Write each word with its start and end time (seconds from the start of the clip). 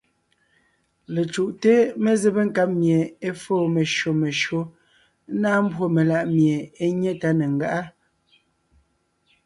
Lecǔʼte 1.13 1.73
mezébé 2.03 2.41
nkáb 2.47 2.71
mie 2.79 2.99
é 3.27 3.29
fóo 3.41 3.65
meshÿó 3.75 4.11
meshÿó, 4.21 4.61
ńnáa 5.33 5.59
mbwó 5.65 5.85
meláʼ 5.95 6.25
mie 6.35 6.57
é 6.83 6.85
nyé 6.99 7.11
tá 7.21 7.29
ne 7.37 7.45
ńgáʼa. 7.53 7.81